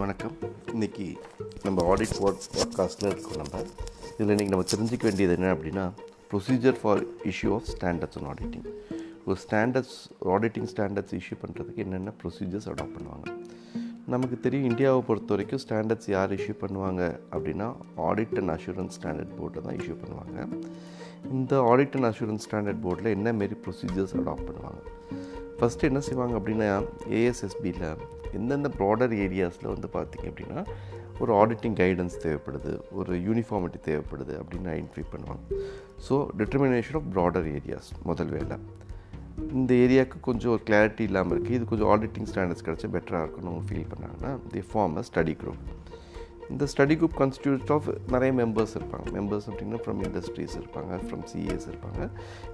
வணக்கம். 0.00 0.36
இன்றைக்கி 0.66 1.06
நம்ம 1.62 1.94
ஆடிட் 1.94 2.14
வாட் 2.20 2.44
பாட்காஸ்ட்டில் 2.54 3.08
இருக்கோம் 3.10 3.40
நம்ம. 3.40 3.58
இதில் 4.18 4.32
இன்றைக்கி 4.36 4.48
நம்ம 4.48 4.64
தெரிஞ்சிக்க 4.72 5.02
வேண்டியது 5.02 5.34
என்ன 5.36 5.48
அப்படின்னா 5.54 5.84
procedure 6.30 6.76
for 6.82 7.00
issue 7.30 7.50
of 7.56 7.66
standards 7.72 8.16
and 8.18 8.28
auditing 8.30 8.66
ஒரு 9.24 9.36
ஸ்டாண்டர்ட்ஸ் 9.44 9.96
ஆடிட்டிங் 10.34 10.68
ஸ்டாண்டர்ட்ஸ் 10.72 11.16
இஷ்யூ 11.18 11.36
பண்ணுறதுக்கு 11.42 11.74
என்னென்ன 11.74 12.12
ப்ரொசீஜர்ஸ் 12.22 12.68
அடாப்ட் 12.72 12.96
பண்ணுவாங்க? 12.96 13.26
நமக்கு 14.06 14.40
தெரியும் 14.40 14.70
இந்தியாவை 14.70 15.00
பொறுத்த 15.00 15.34
வரைக்கும் 15.34 15.62
ஸ்டாண்டர்ட்ஸ் 15.68 16.10
யார் 16.10 16.32
இஷ்யூ 16.38 16.54
பண்ணுவாங்க 16.62 17.02
அப்படின்னா 17.30 17.68
ஆடிட் 17.96 18.38
அண்ட் 18.42 18.54
அஷூரன்ஸ் 18.56 18.96
ஸ்டாண்டர்ட் 19.00 19.36
போர்ட்டை 19.40 19.62
தான் 19.66 19.76
இஷ்யூ 19.76 19.96
பண்ணுவாங்க. 20.04 20.48
இந்த 21.30 21.60
ஆடிட் 21.72 21.96
அண்ட் 21.98 22.08
அஷூரன்ஸ் 22.12 22.46
ஸ்டாண்டர்ட் 22.50 22.82
போர்டில் 22.86 23.10
என்ன 23.18 23.32
மாரி 23.32 23.58
ப்ரொசீஜர்ஸ் 23.66 24.16
அடாப்ட் 24.20 24.48
பண்ணுவாங்க? 24.50 24.80
ஃபஸ்ட்டு 25.60 25.88
என்ன 25.88 26.00
செய்வாங்க 26.08 26.34
அப்படின்னா 26.38 26.66
ஏஎஸ்எஸ்பியில் 27.18 27.86
எந்தெந்த 28.38 28.68
ப்ராடர் 28.78 29.14
ஏரியாஸில் 29.24 29.72
வந்து 29.72 29.88
பார்த்திங்க 29.96 30.26
அப்படின்னா 30.30 30.60
ஒரு 31.22 31.32
ஆடிட்டிங் 31.40 31.74
கைடன்ஸ் 31.80 32.14
தேவைப்படுது 32.24 32.70
ஒரு 32.98 33.14
யூனிஃபார்மிட்டி 33.26 33.78
தேவைப்படுது 33.88 34.34
அப்படின்னு 34.42 34.68
ஐடென்டிஃபை 34.74 35.04
பண்ணுவாங்க. 35.14 35.42
So 36.06 36.14
determination 36.40 36.96
of 37.00 37.08
broader 37.14 37.48
areas 37.56 37.90
முதல் 38.10 38.32
வேலை. 38.36 38.56
இந்த 39.58 39.72
ஏரியாவுக்கு 39.84 40.18
கொஞ்சம் 40.28 40.52
ஒரு 40.54 40.62
கிளாரிட்டி 40.68 41.04
இல்லாமல் 41.08 41.34
இருக்குது 41.34 41.56
இது 41.58 41.68
கொஞ்சம் 41.72 41.90
ஆடிட்டிங் 41.92 42.28
ஸ்டாண்டர்ட்ஸ் 42.30 42.66
கிடச்சா 42.66 42.88
பெட்டராக 42.96 43.22
இருக்குன்னு 43.24 43.52
அவங்க 43.52 43.66
ஃபீல் 43.68 43.90
பண்ணாங்கன்னா 43.92 44.32
the 44.54 44.62
form 44.70 44.96
a 45.00 45.04
study 45.10 45.34
group 45.42 45.62
இந்த 46.52 46.64
ஸ்டடி 46.72 46.94
குரூப் 47.00 47.16
கான்ஸ்டியூட் 47.20 47.70
ஆஃப் 47.76 47.88
நிறைய 48.14 48.30
மெம்பர்ஸ் 48.40 48.74
இருப்பாங்க. 48.78 49.06
மெம்பர்ஸ் 49.16 49.46
அப்படின்னா 49.50 49.78
ஃப்ரம் 49.82 50.00
இண்டஸ்ட்ரீஸ் 50.06 50.54
இருப்பாங்க 50.60 50.92
ஃப்ரம் 51.06 51.24
சிஏஸ் 51.32 51.66
இருப்பாங்க. 51.70 52.00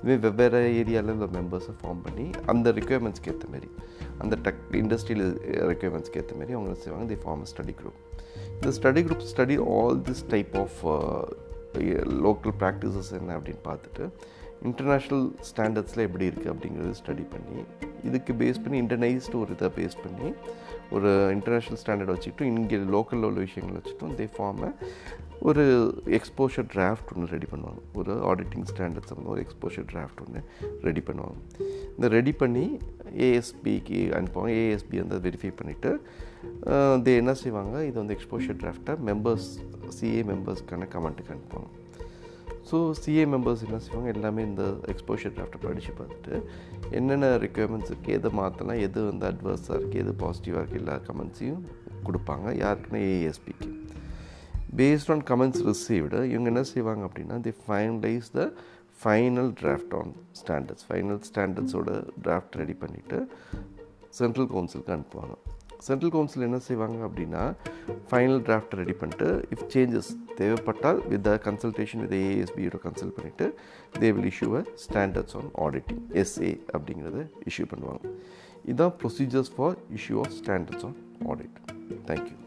இதுவே 0.02 0.16
வெவ்வேறு 0.26 0.60
ஏரியாவில் 0.80 1.14
இந்த 1.16 1.28
மெம்பர்ஸை 1.38 1.74
ஃபார்ம் 1.80 2.02
பண்ணி 2.06 2.26
அந்த 2.54 2.72
ரெக்குயர்மெண்ட்ஸ்க்கு 2.78 3.32
ஏற்ற 3.34 3.48
மாதிரி 3.54 3.70
அந்த 4.18 4.36
டெக் 4.46 4.62
இண்டஸ்ட்ரியில் 4.82 5.26
ரெக்குயர்மெண்ட்ஸ்க்கு 5.72 6.20
ஏற்ற 6.22 6.34
மாதிரி 6.40 6.56
அவங்க 6.58 6.74
செய்வாங்க. 6.84 7.08
தி 7.14 7.20
ஃபார்ம் 7.24 7.44
ஸ்டடி 7.52 7.74
குரூப் 7.80 8.00
இந்த 8.58 8.70
study 8.78 9.02
group 9.06 9.26
study 9.32 9.56
all 9.76 9.98
this 10.08 10.24
type 10.34 10.54
of 10.64 10.78
local 12.24 12.56
practices 12.62 13.12
என்ன 13.18 13.36
அப்படின்னு 13.38 13.62
பார்த்துட்டு 13.70 14.04
இன்டர்நேஷ்னல் 14.68 15.26
ஸ்டாண்டர்ட்ஸில் 15.48 16.04
எப்படி 16.06 16.26
இருக்குது 16.30 16.52
அப்படிங்கிறது 16.52 16.92
ஸ்டடி 17.00 17.24
பண்ணி 17.34 17.58
இதுக்கு 18.08 18.32
பேஸ் 18.32 18.62
பண்ணி 18.62 18.76
இன்டர்னைஸ்டு 18.84 19.40
ஒரு 19.42 19.52
இதை 19.56 19.68
பேஸ் 19.78 19.96
பண்ணி 20.04 20.28
ஒரு 20.96 21.10
இன்டர்நேஷ்னல் 21.36 21.80
ஸ்டாண்டர்ட் 21.82 22.12
வச்சுக்கிட்டும் 22.14 22.50
இங்கே 22.52 22.76
லோக்கலில் 22.94 23.28
உள்ள 23.28 23.40
விஷயங்கள் 23.46 23.78
வச்சுட்டும் 23.78 24.14
தே 24.20 24.26
ஃபார்மை 24.36 24.70
ஒரு 25.48 25.64
எக்ஸ்போஷர் 26.18 26.68
டிராஃப்ட் 26.74 27.10
ஒன்று 27.14 27.32
ரெடி 27.34 27.48
பண்ணுவாங்க. 27.50 27.80
ஒரு 27.98 28.12
ஆடிட்டிங் 28.30 28.66
ஸ்டாண்டர்ட்ஸ் 28.70 29.14
வந்து 29.16 29.30
ஒரு 29.32 29.40
எக்ஸ்போஷர் 29.46 29.86
டிராஃப்ட் 29.92 30.20
ஒன்று 30.24 30.40
ரெடி 30.82 31.02
பண்ணுவாங்க. 31.08 31.36
இந்த 31.96 32.08
ரெடி 32.08 32.32
பண்ணி 32.32 32.64
ஏஎஸ்பிக்கு 33.26 34.00
அனுப்புவாங்க. 34.18 34.52
ஏஎஸ்பி 34.62 34.96
வந்து 35.02 35.18
வெரிஃபை 35.26 35.52
பண்ணிவிட்டு 35.58 35.92
தே 37.06 37.12
என்ன 37.22 37.32
செய்வாங்க? 37.42 37.76
இது 37.88 37.96
வந்து 38.02 38.14
எக்ஸ்போஷர் 38.18 38.58
டிராஃப்டை 38.62 38.94
மெம்பர்ஸ் 39.08 39.48
சிஏ 39.96 40.22
மெம்பர்ஸ்க்கான 40.30 40.88
கமெண்ட்டுக்கு 40.94 41.34
அனுப்புவாங்க. 41.34 41.70
ஸோ 42.68 42.76
சிஏ 43.02 43.24
மெம்பர்ஸ் 43.32 43.64
என்ன 43.66 43.78
செய்வாங்க? 43.86 44.08
எல்லாமே 44.16 44.42
இந்த 44.50 44.64
எக்ஸ்போஷர் 44.92 45.34
டிராஃப்டை 45.36 45.58
படித்து 45.64 45.92
பார்த்துட்டு 45.98 46.34
என்னென்ன 46.98 47.26
ரெக்குயர்மெண்ட்ஸ் 47.44 47.90
இருக்குது 47.92 48.16
எதை 48.18 48.30
மாற்றலாம் 48.40 48.80
எது 48.86 49.00
வந்து 49.10 49.26
அட்வர்ஸாக 49.30 49.78
இருக்குது 49.80 50.02
எது 50.04 50.14
பாசிட்டிவாக 50.22 50.62
இருக்குது 50.62 50.82
எல்லா 50.82 50.96
கமெண்ட்ஸையும் 51.08 51.62
கொடுப்பாங்க. 52.08 52.46
யாருக்குன்னா 52.62 53.02
ஏஎஸ்பிக்கு 53.12 53.68
பேஸ்ட் 54.80 55.10
ஆன் 55.14 55.22
கமெண்ட்ஸ் 55.30 55.62
ரிசீவ்டு 55.68 56.20
இவங்க 56.32 56.48
என்ன 56.52 56.64
செய்வாங்க 56.72 57.04
அப்படின்னா 57.08 57.36
the 57.46 57.52
finalise 57.64 58.30
the 58.38 58.42
final 59.02 59.50
draft 59.60 59.94
on 60.00 60.12
standards 60.40 60.86
final 60.88 61.20
ஸ்டாண்டர்ட்ஸோட 61.28 61.90
draft 62.26 62.58
ready 62.62 62.76
பண்ணிவிட்டு 62.82 63.18
சென்ட்ரல் 64.18 64.50
கவுன்சிலுக்கு 64.54 64.94
அனுப்புவாங்க. 64.96 65.36
சென்ட்ரல் 65.84 66.10
கவுன்சில் 66.10 66.42
என்ன 66.42 66.58
செய்வாங்க 66.58 67.08
அப்படின்னா 67.08 67.42
ஃபைனல் 68.10 68.40
டிராஃப்ட் 68.40 68.74
ரெடி 68.74 68.92
பண்ணிட்டு 68.92 69.28
இஃப் 69.50 69.66
சேஞ்சஸ் 69.74 70.10
தேவைப்பட்டால் 70.34 71.06
வித் 71.08 71.22
த 71.22 71.34
கன்சல்டேஷன் 71.46 72.02
வித் 72.04 72.16
ஏஎஸ்பியோட 72.20 72.78
கன்சல்ட் 72.86 73.16
பண்ணிவிட்டு 73.18 73.48
they 74.00 74.10
will 74.16 74.30
issue 74.32 74.50
a 74.56 74.64
standards 74.86 75.36
on 75.36 75.50
auditing 75.66 76.02
SA 76.22 76.52
அப்படிங்கிறத 76.72 77.28
இஷ்யூ 77.50 77.66
பண்ணுவாங்க. 77.74 78.02
இதுதான் 78.64 78.94
procedures 79.02 79.52
for 79.56 79.76
issue 79.98 80.18
of 80.24 80.34
standards 80.40 80.84
on 80.84 80.96
audit 81.28 81.56
thank you 82.10 82.45